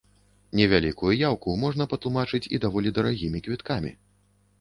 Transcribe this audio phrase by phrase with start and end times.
[0.59, 3.93] Невялікую яўку можна патлумачыць і даволі дарагімі квіткамі.